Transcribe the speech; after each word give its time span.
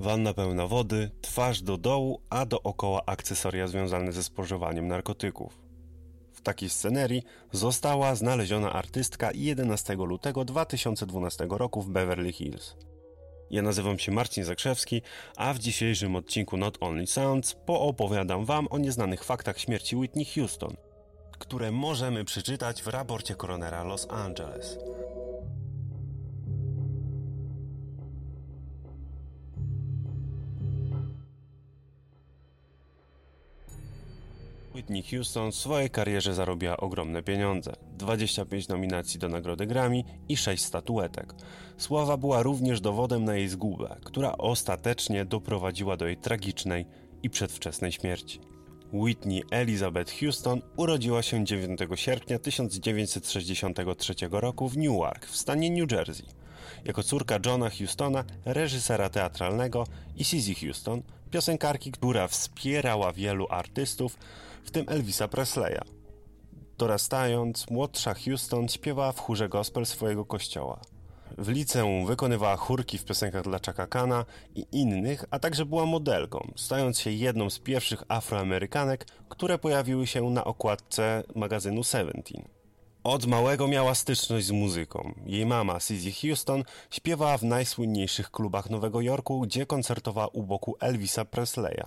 Wanna 0.00 0.34
pełna 0.34 0.66
wody, 0.66 1.10
twarz 1.20 1.62
do 1.62 1.76
dołu, 1.76 2.20
a 2.30 2.46
dookoła 2.46 3.02
akcesoria 3.06 3.66
związane 3.66 4.12
ze 4.12 4.22
spożywaniem 4.22 4.88
narkotyków. 4.88 5.58
W 6.32 6.40
takiej 6.40 6.68
scenerii 6.68 7.22
została 7.52 8.14
znaleziona 8.14 8.72
artystka 8.72 9.30
11 9.34 9.94
lutego 9.94 10.44
2012 10.44 11.46
roku 11.50 11.82
w 11.82 11.90
Beverly 11.90 12.32
Hills. 12.32 12.76
Ja 13.50 13.62
nazywam 13.62 13.98
się 13.98 14.12
Marcin 14.12 14.44
Zakrzewski, 14.44 15.02
a 15.36 15.54
w 15.54 15.58
dzisiejszym 15.58 16.16
odcinku 16.16 16.56
Not 16.56 16.78
Only 16.80 17.06
Sounds 17.06 17.54
poopowiadam 17.54 18.44
Wam 18.44 18.66
o 18.70 18.78
nieznanych 18.78 19.24
faktach 19.24 19.58
śmierci 19.58 19.96
Whitney 19.96 20.24
Houston, 20.24 20.76
które 21.38 21.70
możemy 21.70 22.24
przeczytać 22.24 22.82
w 22.82 22.86
raporcie 22.86 23.34
koronera 23.34 23.84
Los 23.84 24.06
Angeles. 24.10 24.78
Whitney 34.88 35.10
Houston 35.10 35.52
w 35.52 35.54
swojej 35.54 35.90
karierze 35.90 36.34
zarobiła 36.34 36.76
ogromne 36.76 37.22
pieniądze. 37.22 37.72
25 37.98 38.68
nominacji 38.68 39.20
do 39.20 39.28
nagrody 39.28 39.66
Grammy 39.66 40.02
i 40.28 40.36
6 40.36 40.64
statuetek. 40.64 41.34
Sława 41.76 42.16
była 42.16 42.42
również 42.42 42.80
dowodem 42.80 43.24
na 43.24 43.34
jej 43.36 43.48
zgubę, 43.48 43.96
która 44.04 44.32
ostatecznie 44.38 45.24
doprowadziła 45.24 45.96
do 45.96 46.06
jej 46.06 46.16
tragicznej 46.16 46.86
i 47.22 47.30
przedwczesnej 47.30 47.92
śmierci. 47.92 48.40
Whitney 48.92 49.42
Elizabeth 49.50 50.20
Houston 50.20 50.62
urodziła 50.76 51.22
się 51.22 51.44
9 51.44 51.80
sierpnia 51.94 52.38
1963 52.38 54.14
roku 54.30 54.68
w 54.68 54.76
Newark 54.76 55.26
w 55.26 55.36
stanie 55.36 55.70
New 55.70 55.92
Jersey. 55.92 56.26
Jako 56.84 57.02
córka 57.02 57.38
Johna 57.46 57.70
Houstona, 57.70 58.24
reżysera 58.44 59.08
teatralnego 59.08 59.86
i 60.16 60.24
Suzy 60.24 60.54
Houston, 60.54 61.02
piosenkarki, 61.28 61.92
która 61.92 62.28
wspierała 62.28 63.12
wielu 63.12 63.46
artystów, 63.50 64.16
w 64.64 64.70
tym 64.70 64.84
Elvisa 64.88 65.28
Presleya. 65.28 65.80
Dorastając, 66.78 67.70
młodsza 67.70 68.14
Houston 68.14 68.68
śpiewała 68.68 69.12
w 69.12 69.20
chórze 69.20 69.48
gospel 69.48 69.86
swojego 69.86 70.24
kościoła. 70.24 70.80
W 71.38 71.48
liceum 71.48 72.06
wykonywała 72.06 72.56
chórki 72.56 72.98
w 72.98 73.04
piosenkach 73.04 73.42
dla 73.42 73.58
Chaka 73.66 73.86
Kana 73.86 74.24
i 74.54 74.66
innych, 74.72 75.24
a 75.30 75.38
także 75.38 75.64
była 75.66 75.86
modelką, 75.86 76.52
stając 76.56 76.98
się 76.98 77.10
jedną 77.10 77.50
z 77.50 77.58
pierwszych 77.58 78.02
afroamerykanek, 78.08 79.06
które 79.28 79.58
pojawiły 79.58 80.06
się 80.06 80.30
na 80.30 80.44
okładce 80.44 81.22
magazynu 81.34 81.84
Seventeen. 81.84 82.57
Od 83.08 83.26
małego 83.26 83.68
miała 83.68 83.94
styczność 83.94 84.46
z 84.46 84.50
muzyką. 84.50 85.14
Jej 85.26 85.46
mama, 85.46 85.80
Suzy 85.80 86.12
Houston, 86.12 86.64
śpiewała 86.90 87.38
w 87.38 87.42
najsłynniejszych 87.42 88.30
klubach 88.30 88.70
Nowego 88.70 89.00
Jorku, 89.00 89.40
gdzie 89.40 89.66
koncertowała 89.66 90.28
u 90.28 90.42
boku 90.42 90.76
Elvisa 90.80 91.24
Presleya. 91.24 91.84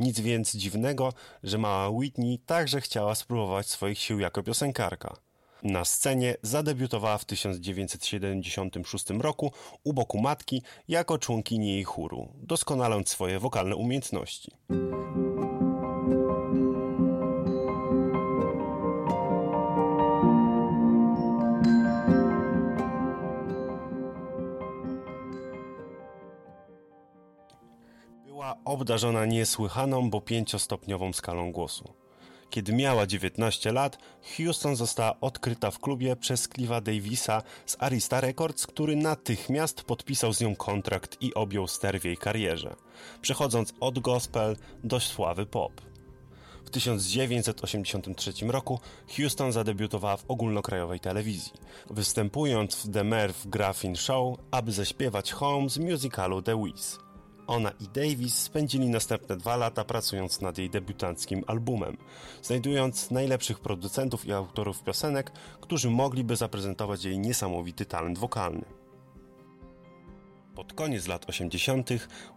Nic 0.00 0.20
więc 0.20 0.56
dziwnego, 0.56 1.12
że 1.42 1.58
mała 1.58 1.88
Whitney 1.88 2.38
także 2.46 2.80
chciała 2.80 3.14
spróbować 3.14 3.66
swoich 3.66 3.98
sił 3.98 4.20
jako 4.20 4.42
piosenkarka. 4.42 5.16
Na 5.62 5.84
scenie 5.84 6.36
zadebiutowała 6.42 7.18
w 7.18 7.24
1976 7.24 9.10
roku 9.10 9.52
u 9.84 9.92
boku 9.92 10.18
matki 10.20 10.62
jako 10.88 11.18
członkini 11.18 11.68
jej 11.72 11.84
chóru, 11.84 12.28
doskonaląc 12.42 13.08
swoje 13.08 13.38
wokalne 13.38 13.76
umiejętności. 13.76 14.52
Obdarzona 28.76 29.26
niesłychaną, 29.26 30.10
bo 30.10 30.20
pięciostopniową 30.20 31.12
skalą 31.12 31.52
głosu. 31.52 31.92
Kiedy 32.50 32.72
miała 32.72 33.06
19 33.06 33.72
lat, 33.72 33.98
Houston 34.36 34.76
została 34.76 35.20
odkryta 35.20 35.70
w 35.70 35.78
klubie 35.78 36.16
przez 36.16 36.48
Cliva 36.48 36.80
Davisa 36.80 37.42
z 37.66 37.76
Arista 37.78 38.20
Records, 38.20 38.66
który 38.66 38.96
natychmiast 38.96 39.82
podpisał 39.82 40.32
z 40.32 40.40
nią 40.40 40.56
kontrakt 40.56 41.16
i 41.20 41.34
objął 41.34 41.68
ster 41.68 42.00
w 42.00 42.04
jej 42.04 42.16
karierze, 42.16 42.76
przechodząc 43.20 43.72
od 43.80 43.98
gospel 43.98 44.56
do 44.84 45.00
sławy 45.00 45.46
pop. 45.46 45.72
W 46.64 46.70
1983 46.70 48.32
roku 48.46 48.80
Houston 49.16 49.52
zadebiutowała 49.52 50.16
w 50.16 50.24
ogólnokrajowej 50.28 51.00
telewizji, 51.00 51.52
występując 51.90 52.76
w 52.76 52.92
The 52.92 53.04
Merv 53.04 53.34
Griffin 53.44 53.96
Show, 53.96 54.38
aby 54.50 54.72
zaśpiewać 54.72 55.32
Home 55.32 55.68
z 55.68 55.78
musicalu 55.78 56.42
The 56.42 56.64
Wiz. 56.64 57.05
Ona 57.46 57.70
i 57.70 57.88
Davis 57.88 58.34
spędzili 58.34 58.88
następne 58.88 59.36
dwa 59.36 59.56
lata 59.56 59.84
pracując 59.84 60.40
nad 60.40 60.58
jej 60.58 60.70
debiutanckim 60.70 61.44
albumem, 61.46 61.96
znajdując 62.42 63.10
najlepszych 63.10 63.60
producentów 63.60 64.26
i 64.26 64.32
autorów 64.32 64.82
piosenek, 64.82 65.32
którzy 65.60 65.90
mogliby 65.90 66.36
zaprezentować 66.36 67.04
jej 67.04 67.18
niesamowity 67.18 67.86
talent 67.86 68.18
wokalny. 68.18 68.64
Pod 70.56 70.72
koniec 70.72 71.06
lat 71.06 71.28
80. 71.28 71.90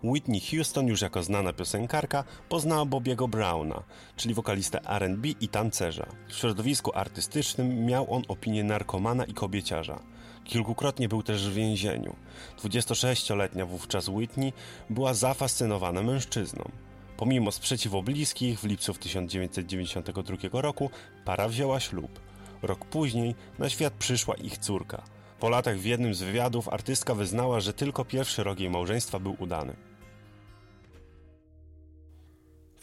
Whitney 0.03 0.41
Houston 0.41 0.87
już 0.87 1.01
jako 1.01 1.23
znana 1.23 1.53
piosenkarka 1.53 2.23
poznała 2.49 2.85
Bobiego 2.85 3.27
Browna, 3.27 3.83
czyli 4.15 4.33
wokalistę 4.33 4.81
R&B 4.89 5.27
i 5.27 5.47
tancerza. 5.47 6.05
W 6.27 6.33
środowisku 6.33 6.91
artystycznym 6.93 7.85
miał 7.85 8.13
on 8.13 8.23
opinię 8.27 8.63
narkomana 8.63 9.25
i 9.25 9.33
kobieciarza. 9.33 9.99
Kilkukrotnie 10.43 11.09
był 11.09 11.23
też 11.23 11.49
w 11.49 11.53
więzieniu. 11.53 12.15
26-letnia 12.63 13.65
wówczas 13.65 14.09
Whitney 14.09 14.53
była 14.89 15.13
zafascynowana 15.13 16.03
mężczyzną. 16.03 16.71
Pomimo 17.17 17.51
sprzeciwu 17.51 18.03
bliskich, 18.03 18.59
w 18.59 18.63
lipcu 18.63 18.93
1992 18.93 20.61
roku 20.61 20.89
para 21.25 21.47
wzięła 21.47 21.79
ślub. 21.79 22.19
Rok 22.61 22.85
później 22.85 23.35
na 23.59 23.69
świat 23.69 23.93
przyszła 23.93 24.35
ich 24.35 24.57
córka. 24.57 25.18
Po 25.39 25.49
latach 25.49 25.77
w 25.77 25.85
jednym 25.85 26.13
z 26.13 26.21
wywiadów 26.21 26.69
artystka 26.69 27.15
wyznała, 27.15 27.59
że 27.59 27.73
tylko 27.73 28.05
pierwszy 28.05 28.43
rok 28.43 28.59
jej 28.59 28.69
małżeństwa 28.69 29.19
był 29.19 29.35
udany 29.39 29.75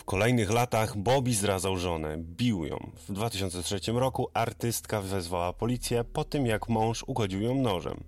kolejnych 0.06 0.50
latach 0.50 0.96
Bobby 0.96 1.34
zdradzał 1.34 1.76
żonę, 1.76 2.16
bił 2.18 2.64
ją. 2.64 2.90
W 3.08 3.12
2003 3.12 3.80
roku 3.92 4.28
artystka 4.34 5.00
wezwała 5.00 5.52
policję 5.52 6.04
po 6.04 6.24
tym, 6.24 6.46
jak 6.46 6.68
mąż 6.68 7.04
ugodził 7.06 7.40
ją 7.42 7.54
nożem. 7.54 8.04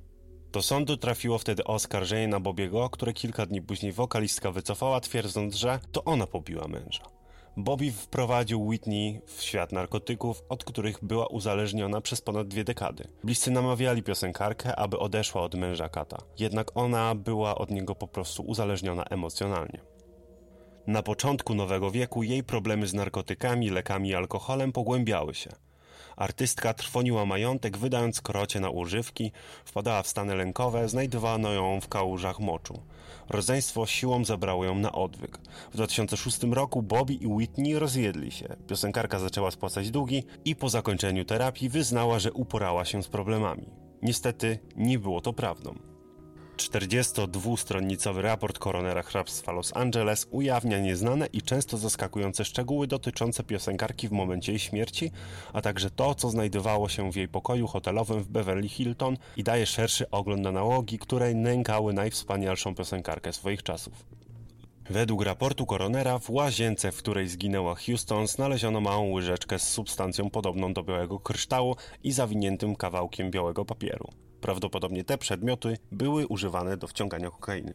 Do 0.52 0.62
sądu 0.62 0.96
trafiło 0.96 1.38
wtedy 1.38 1.64
oskarżenie 1.64 2.28
na 2.28 2.40
Bobiego, 2.40 2.90
które 2.90 3.12
kilka 3.12 3.46
dni 3.46 3.62
później 3.62 3.92
wokalistka 3.92 4.50
wycofała, 4.50 5.00
twierdząc, 5.00 5.54
że 5.54 5.80
to 5.92 6.04
ona 6.04 6.26
pobiła 6.26 6.68
męża. 6.68 7.17
Bobby 7.60 7.92
wprowadził 7.92 8.66
Whitney 8.66 9.20
w 9.26 9.42
świat 9.42 9.72
narkotyków, 9.72 10.42
od 10.48 10.64
których 10.64 11.04
była 11.04 11.26
uzależniona 11.26 12.00
przez 12.00 12.20
ponad 12.20 12.48
dwie 12.48 12.64
dekady. 12.64 13.08
Bliscy 13.24 13.50
namawiali 13.50 14.02
piosenkarkę, 14.02 14.76
aby 14.76 14.98
odeszła 14.98 15.42
od 15.42 15.54
męża 15.54 15.88
Kata. 15.88 16.16
Jednak 16.38 16.76
ona 16.76 17.14
była 17.14 17.54
od 17.54 17.70
niego 17.70 17.94
po 17.94 18.08
prostu 18.08 18.42
uzależniona 18.42 19.04
emocjonalnie. 19.04 19.80
Na 20.86 21.02
początku 21.02 21.54
nowego 21.54 21.90
wieku 21.90 22.22
jej 22.22 22.44
problemy 22.44 22.86
z 22.86 22.94
narkotykami, 22.94 23.70
lekami 23.70 24.08
i 24.08 24.14
alkoholem 24.14 24.72
pogłębiały 24.72 25.34
się. 25.34 25.50
Artystka 26.18 26.74
trwoniła 26.74 27.26
majątek, 27.26 27.76
wydając 27.76 28.20
krocie 28.20 28.60
na 28.60 28.70
używki, 28.70 29.32
wpadała 29.64 30.02
w 30.02 30.08
stany 30.08 30.34
lękowe, 30.34 30.88
znajdowano 30.88 31.52
ją 31.52 31.80
w 31.80 31.88
kałużach 31.88 32.40
moczu. 32.40 32.82
Rodzeństwo 33.28 33.86
siłą 33.86 34.24
zabrało 34.24 34.64
ją 34.64 34.74
na 34.74 34.92
odwyk. 34.92 35.38
W 35.72 35.74
2006 35.74 36.42
roku 36.42 36.82
Bobby 36.82 37.14
i 37.14 37.26
Whitney 37.26 37.78
rozwiedli 37.78 38.30
się. 38.30 38.56
Piosenkarka 38.66 39.18
zaczęła 39.18 39.50
spłacać 39.50 39.90
długi 39.90 40.22
i 40.44 40.56
po 40.56 40.68
zakończeniu 40.68 41.24
terapii 41.24 41.68
wyznała, 41.68 42.18
że 42.18 42.32
uporała 42.32 42.84
się 42.84 43.02
z 43.02 43.08
problemami. 43.08 43.68
Niestety 44.02 44.58
nie 44.76 44.98
było 44.98 45.20
to 45.20 45.32
prawdą. 45.32 45.74
42-stronnicowy 46.58 48.22
raport 48.22 48.58
koronera 48.58 49.02
hrabstwa 49.02 49.52
Los 49.52 49.76
Angeles 49.76 50.26
ujawnia 50.30 50.78
nieznane 50.78 51.26
i 51.26 51.42
często 51.42 51.78
zaskakujące 51.78 52.44
szczegóły 52.44 52.86
dotyczące 52.86 53.44
piosenkarki 53.44 54.08
w 54.08 54.12
momencie 54.12 54.52
jej 54.52 54.58
śmierci, 54.58 55.10
a 55.52 55.62
także 55.62 55.90
to, 55.90 56.14
co 56.14 56.30
znajdowało 56.30 56.88
się 56.88 57.12
w 57.12 57.16
jej 57.16 57.28
pokoju 57.28 57.66
hotelowym 57.66 58.22
w 58.22 58.28
Beverly 58.28 58.68
Hilton 58.68 59.16
i 59.36 59.44
daje 59.44 59.66
szerszy 59.66 60.10
ogląd 60.10 60.42
na 60.42 60.52
nałogi, 60.52 60.98
które 60.98 61.34
nękały 61.34 61.92
najwspanialszą 61.92 62.74
piosenkarkę 62.74 63.32
swoich 63.32 63.62
czasów. 63.62 64.04
Według 64.90 65.22
raportu 65.22 65.66
koronera 65.66 66.18
w 66.18 66.30
łazience, 66.30 66.92
w 66.92 66.96
której 66.96 67.28
zginęła 67.28 67.74
Houston, 67.74 68.26
znaleziono 68.26 68.80
małą 68.80 69.10
łyżeczkę 69.10 69.58
z 69.58 69.68
substancją 69.68 70.30
podobną 70.30 70.72
do 70.72 70.82
białego 70.82 71.18
kryształu 71.18 71.76
i 72.04 72.12
zawiniętym 72.12 72.76
kawałkiem 72.76 73.30
białego 73.30 73.64
papieru. 73.64 74.08
Prawdopodobnie 74.40 75.04
te 75.04 75.18
przedmioty 75.18 75.78
były 75.92 76.26
używane 76.26 76.76
do 76.76 76.86
wciągania 76.86 77.30
kokainy. 77.30 77.74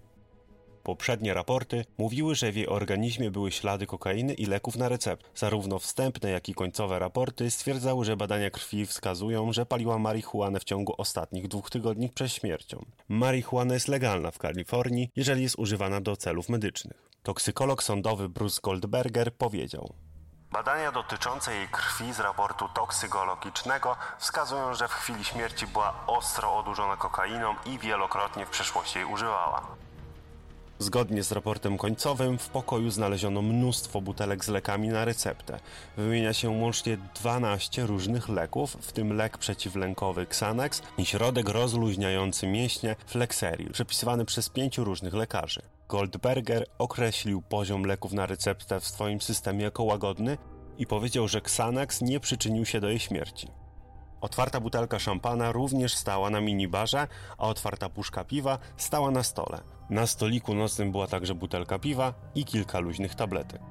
Poprzednie 0.83 1.33
raporty 1.33 1.86
mówiły, 1.98 2.36
że 2.36 2.51
w 2.51 2.56
jej 2.56 2.68
organizmie 2.68 3.31
były 3.31 3.51
ślady 3.51 3.86
kokainy 3.86 4.33
i 4.33 4.45
leków 4.45 4.75
na 4.75 4.89
recept. 4.89 5.30
Zarówno 5.36 5.80
wstępne, 5.80 6.30
jak 6.30 6.50
i 6.50 6.54
końcowe 6.54 7.00
raporty 7.00 7.51
stwierdzały, 7.51 8.06
że 8.06 8.18
badania 8.18 8.50
krwi 8.50 8.86
wskazują, 8.86 9.54
że 9.54 9.65
paliła 9.65 10.00
marihuanę 10.00 10.60
w 10.60 10.63
ciągu 10.63 10.94
ostatnich 10.98 11.48
dwóch 11.48 11.69
tygodni 11.69 12.10
przed 12.10 12.31
śmiercią. 12.31 12.86
Marihuana 13.07 13.74
jest 13.74 13.88
legalna 13.88 14.31
w 14.31 14.38
Kalifornii, 14.38 15.10
jeżeli 15.15 15.44
jest 15.44 15.60
używana 15.60 16.01
do 16.01 16.15
celów 16.15 16.50
medycznych. 16.50 17.10
Toksykolog 17.24 17.83
sądowy 17.83 18.30
Bruce 18.30 18.60
Goldberger 18.63 19.33
powiedział: 19.36 19.94
Badania 20.53 20.91
dotyczące 20.91 21.55
jej 21.55 21.67
krwi 21.67 22.13
z 22.13 22.19
raportu 22.19 22.69
toksykologicznego 22.73 23.95
wskazują, 24.19 24.73
że 24.73 24.88
w 24.88 24.94
chwili 24.94 25.23
śmierci 25.23 25.67
była 25.67 25.94
ostro 26.07 26.57
odurzona 26.57 26.97
kokainą 26.97 27.55
i 27.65 27.79
wielokrotnie 27.79 28.45
w 28.45 28.50
przeszłości 28.50 28.97
jej 28.97 29.07
używała. 29.07 29.61
Zgodnie 30.79 31.23
z 31.23 31.31
raportem 31.31 31.77
końcowym 31.77 32.38
w 32.38 32.50
pokoju 32.50 32.91
znaleziono 32.91 33.41
mnóstwo 33.41 34.01
butelek 34.01 34.45
z 34.45 34.47
lekami 34.47 34.88
na 34.88 35.05
receptę. 35.05 35.59
Wymienia 35.97 36.33
się 36.33 36.50
łącznie 36.50 36.97
12 36.97 37.85
różnych 37.85 38.29
leków, 38.29 38.77
w 38.81 38.91
tym 38.91 39.13
lek 39.17 39.38
przeciwlękowy 39.38 40.21
Xanax 40.21 40.81
i 40.97 41.05
środek 41.05 41.50
rozluźniający 41.50 42.47
mięśnie 42.47 42.95
Flexeril, 43.05 43.71
przepisywany 43.71 44.25
przez 44.25 44.50
pięciu 44.50 44.83
różnych 44.83 45.13
lekarzy. 45.13 45.61
Goldberger 45.93 46.65
określił 46.77 47.41
poziom 47.41 47.83
leków 47.83 48.13
na 48.13 48.25
receptę 48.25 48.79
w 48.79 48.87
swoim 48.87 49.21
systemie 49.21 49.63
jako 49.63 49.83
łagodny 49.83 50.37
i 50.77 50.87
powiedział, 50.87 51.27
że 51.27 51.37
Xanax 51.37 52.01
nie 52.01 52.19
przyczynił 52.19 52.65
się 52.65 52.79
do 52.79 52.89
jej 52.89 52.99
śmierci. 52.99 53.47
Otwarta 54.21 54.59
butelka 54.59 54.99
szampana 54.99 55.51
również 55.51 55.95
stała 55.95 56.29
na 56.29 56.41
minibarze, 56.41 57.07
a 57.37 57.47
otwarta 57.47 57.89
puszka 57.89 58.23
piwa 58.23 58.57
stała 58.77 59.11
na 59.11 59.23
stole. 59.23 59.61
Na 59.89 60.07
stoliku 60.07 60.53
nocnym 60.53 60.91
była 60.91 61.07
także 61.07 61.35
butelka 61.35 61.79
piwa 61.79 62.13
i 62.35 62.45
kilka 62.45 62.79
luźnych 62.79 63.15
tabletek. 63.15 63.61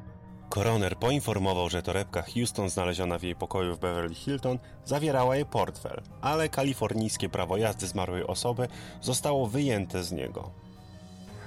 Koroner 0.48 0.96
poinformował, 0.96 1.70
że 1.70 1.82
torebka 1.82 2.22
Houston 2.22 2.70
znaleziona 2.70 3.18
w 3.18 3.22
jej 3.22 3.36
pokoju 3.36 3.76
w 3.76 3.78
Beverly 3.78 4.14
Hilton 4.14 4.58
zawierała 4.84 5.36
jej 5.36 5.46
portfel, 5.46 6.02
ale 6.20 6.48
kalifornijskie 6.48 7.28
prawo 7.28 7.56
jazdy 7.56 7.86
zmarłej 7.86 8.26
osoby 8.26 8.68
zostało 9.00 9.46
wyjęte 9.46 10.04
z 10.04 10.12
niego. 10.12 10.61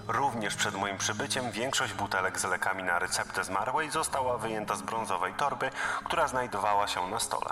Również 0.07 0.55
przed 0.55 0.75
moim 0.75 0.97
przybyciem 0.97 1.51
większość 1.51 1.93
butelek 1.93 2.39
z 2.39 2.43
lekami 2.43 2.83
na 2.83 2.99
receptę 2.99 3.43
zmarłej 3.43 3.91
została 3.91 4.37
wyjęta 4.37 4.75
z 4.75 4.81
brązowej 4.81 5.33
torby, 5.33 5.69
która 6.03 6.27
znajdowała 6.27 6.87
się 6.87 7.07
na 7.07 7.19
stole. 7.19 7.49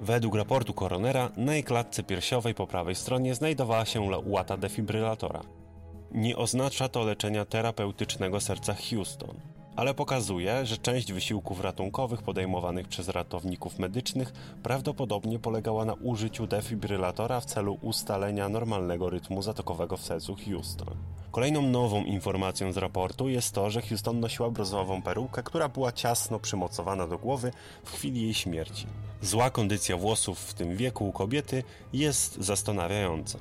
Według 0.00 0.34
raportu 0.34 0.74
koronera 0.74 1.28
na 1.36 1.54
jej 1.54 1.64
klatce 1.64 2.02
piersiowej 2.02 2.54
po 2.54 2.66
prawej 2.66 2.94
stronie 2.94 3.34
znajdowała 3.34 3.84
się 3.84 4.10
łata 4.24 4.56
defibrylatora. 4.56 5.40
Nie 6.10 6.36
oznacza 6.36 6.88
to 6.88 7.04
leczenia 7.04 7.44
terapeutycznego 7.44 8.40
serca 8.40 8.74
Houston, 8.90 9.40
ale 9.76 9.94
pokazuje, 9.94 10.66
że 10.66 10.78
część 10.78 11.12
wysiłków 11.12 11.60
ratunkowych 11.60 12.22
podejmowanych 12.22 12.88
przez 12.88 13.08
ratowników 13.08 13.78
medycznych 13.78 14.32
prawdopodobnie 14.62 15.38
polegała 15.38 15.84
na 15.84 15.94
użyciu 15.94 16.46
defibrylatora 16.46 17.40
w 17.40 17.44
celu 17.44 17.78
ustalenia 17.82 18.48
normalnego 18.48 19.10
rytmu 19.10 19.42
zatokowego 19.42 19.96
w 19.96 20.04
sercu 20.04 20.36
Houston. 20.44 20.94
Kolejną 21.30 21.62
nową 21.62 22.04
informacją 22.04 22.72
z 22.72 22.76
raportu 22.76 23.28
jest 23.28 23.54
to, 23.54 23.70
że 23.70 23.82
Houston 23.82 24.20
nosiła 24.20 24.50
brązową 24.50 25.02
perukę, 25.02 25.42
która 25.42 25.68
była 25.68 25.92
ciasno 25.92 26.38
przymocowana 26.38 27.06
do 27.06 27.18
głowy 27.18 27.52
w 27.84 27.92
chwili 27.92 28.22
jej 28.22 28.34
śmierci. 28.34 28.86
Zła 29.22 29.50
kondycja 29.50 29.96
włosów 29.96 30.38
w 30.38 30.54
tym 30.54 30.76
wieku 30.76 31.08
u 31.08 31.12
kobiety 31.12 31.64
jest 31.92 32.36
zastanawiająca. 32.36 33.38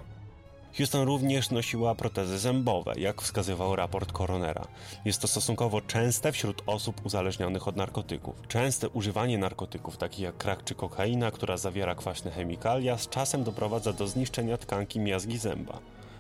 Houston 0.78 1.08
również 1.08 1.50
nosiła 1.50 1.96
protezy 1.96 2.40
zębowe, 2.40 2.94
jak 2.98 3.22
wskazywał 3.22 3.76
raport 3.76 4.12
koronera. 4.12 4.68
Jest 5.06 5.22
to 5.22 5.28
stosunkowo 5.28 5.82
częste 5.82 6.32
wśród 6.32 6.64
osób 6.66 7.06
uzależnionych 7.06 7.68
od 7.68 7.76
narkotyków. 7.76 8.36
Częste 8.48 8.90
używanie 8.90 9.38
narkotyków, 9.38 9.98
takich 9.98 10.20
jak 10.20 10.38
krak 10.38 10.64
czy 10.64 10.76
kokaina, 10.76 11.32
która 11.32 11.58
zawiera 11.58 11.96
kwaśne 11.96 12.32
chemikalia, 12.32 12.98
z 12.98 13.10
czasem 13.10 13.44
doprowadza 13.44 13.94
do 13.94 14.08
zniszczenia 14.08 14.58
tkanki 14.58 15.00
miazgi 15.00 15.38
zęba. 15.38 15.80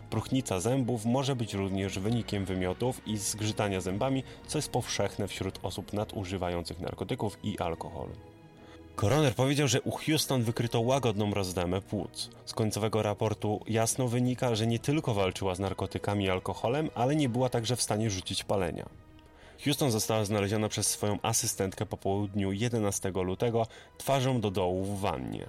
Próchnica 0.09 0.59
zębów 0.59 1.05
może 1.05 1.35
być 1.35 1.53
również 1.53 1.99
wynikiem 1.99 2.45
wymiotów 2.45 3.07
i 3.07 3.17
zgrzytania 3.17 3.81
zębami, 3.81 4.23
co 4.47 4.57
jest 4.57 4.71
powszechne 4.71 5.27
wśród 5.27 5.59
osób 5.63 5.93
nadużywających 5.93 6.79
narkotyków 6.79 7.37
i 7.43 7.59
alkoholu. 7.59 8.13
Koroner 8.99 9.35
powiedział, 9.35 9.67
że 9.67 9.81
u 9.81 9.91
Houston 9.91 10.43
wykryto 10.43 10.81
łagodną 10.81 11.33
rozdemę 11.33 11.81
płuc. 11.81 12.29
Z 12.45 12.53
końcowego 12.53 13.01
raportu 13.01 13.59
jasno 13.67 14.07
wynika, 14.07 14.55
że 14.55 14.67
nie 14.67 14.79
tylko 14.79 15.13
walczyła 15.13 15.55
z 15.55 15.59
narkotykami 15.59 16.25
i 16.25 16.29
alkoholem, 16.29 16.89
ale 16.95 17.15
nie 17.15 17.29
była 17.29 17.49
także 17.49 17.75
w 17.75 17.81
stanie 17.81 18.09
rzucić 18.09 18.43
palenia. 18.43 18.89
Houston 19.65 19.91
została 19.91 20.25
znaleziona 20.25 20.69
przez 20.69 20.87
swoją 20.87 21.19
asystentkę 21.21 21.85
po 21.85 21.97
południu 21.97 22.51
11 22.51 23.11
lutego 23.11 23.67
twarzą 23.97 24.41
do 24.41 24.51
dołu 24.51 24.83
w 24.83 24.99
wannie. 24.99 25.45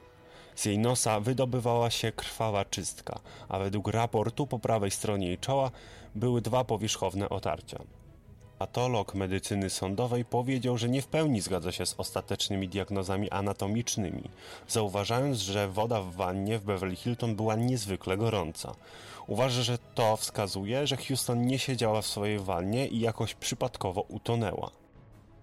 Z 0.54 0.64
jej 0.64 0.78
nosa 0.78 1.20
wydobywała 1.20 1.90
się 1.90 2.12
krwawa 2.12 2.64
czystka, 2.64 3.20
a 3.48 3.58
według 3.58 3.88
raportu 3.88 4.46
po 4.46 4.58
prawej 4.58 4.90
stronie 4.90 5.26
jej 5.26 5.38
czoła 5.38 5.70
były 6.14 6.40
dwa 6.40 6.64
powierzchowne 6.64 7.28
otarcia. 7.28 7.78
Patolog 8.60 9.14
medycyny 9.14 9.70
sądowej 9.70 10.24
powiedział, 10.24 10.78
że 10.78 10.88
nie 10.88 11.02
w 11.02 11.06
pełni 11.06 11.40
zgadza 11.40 11.72
się 11.72 11.86
z 11.86 11.94
ostatecznymi 11.98 12.68
diagnozami 12.68 13.30
anatomicznymi, 13.30 14.22
zauważając, 14.68 15.38
że 15.38 15.68
woda 15.68 16.02
w 16.02 16.14
wannie 16.14 16.58
w 16.58 16.64
Beverly 16.64 16.96
Hilton 16.96 17.36
była 17.36 17.56
niezwykle 17.56 18.16
gorąca. 18.16 18.74
Uważa, 19.26 19.62
że 19.62 19.78
to 19.94 20.16
wskazuje, 20.16 20.86
że 20.86 20.96
Houston 20.96 21.46
nie 21.46 21.58
siedziała 21.58 22.02
w 22.02 22.06
swojej 22.06 22.38
wannie 22.38 22.88
i 22.88 23.00
jakoś 23.00 23.34
przypadkowo 23.34 24.00
utonęła. 24.00 24.70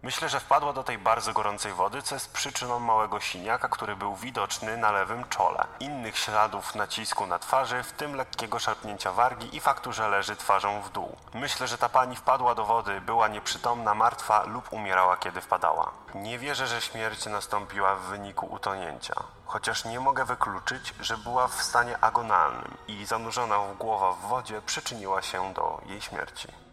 Myślę, 0.03 0.29
że 0.29 0.39
wpadła 0.39 0.73
do 0.73 0.83
tej 0.83 0.97
bardzo 0.97 1.33
gorącej 1.33 1.73
wody, 1.73 2.01
co 2.01 2.15
jest 2.15 2.33
przyczyną 2.33 2.79
małego 2.79 3.19
siniaka, 3.19 3.67
który 3.67 3.95
był 3.95 4.15
widoczny 4.15 4.77
na 4.77 4.91
lewym 4.91 5.23
czole. 5.29 5.67
Innych 5.79 6.17
śladów 6.17 6.75
nacisku 6.75 7.27
na 7.27 7.39
twarzy, 7.39 7.83
w 7.83 7.91
tym 7.91 8.15
lekkiego 8.15 8.59
szarpnięcia 8.59 9.11
wargi 9.11 9.55
i 9.55 9.59
faktu, 9.59 9.93
że 9.93 10.09
leży 10.09 10.35
twarzą 10.35 10.81
w 10.81 10.89
dół. 10.89 11.15
Myślę, 11.33 11.67
że 11.67 11.77
ta 11.77 11.89
pani 11.89 12.15
wpadła 12.15 12.55
do 12.55 12.65
wody, 12.65 13.01
była 13.01 13.27
nieprzytomna, 13.27 13.93
martwa 13.93 14.43
lub 14.43 14.73
umierała, 14.73 15.17
kiedy 15.17 15.41
wpadała. 15.41 15.91
Nie 16.15 16.39
wierzę, 16.39 16.67
że 16.67 16.81
śmierć 16.81 17.25
nastąpiła 17.25 17.95
w 17.95 18.01
wyniku 18.01 18.45
utonięcia. 18.45 19.15
Chociaż 19.45 19.85
nie 19.85 19.99
mogę 19.99 20.25
wykluczyć, 20.25 20.93
że 20.99 21.17
była 21.17 21.47
w 21.47 21.63
stanie 21.63 21.97
agonalnym 21.97 22.77
i 22.87 23.05
zanurzona 23.05 23.59
w 23.59 23.77
głowa 23.77 24.11
w 24.11 24.21
wodzie 24.21 24.61
przyczyniła 24.61 25.21
się 25.21 25.53
do 25.53 25.81
jej 25.85 26.01
śmierci. 26.01 26.66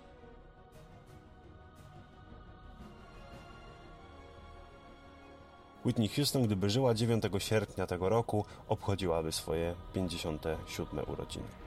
Whitney 5.85 6.09
Houston, 6.09 6.43
gdyby 6.43 6.71
żyła 6.71 6.95
9 6.95 7.25
sierpnia 7.39 7.87
tego 7.87 8.09
roku, 8.09 8.45
obchodziłaby 8.69 9.33
swoje 9.33 9.75
57 9.95 11.05
urodziny. 11.09 11.64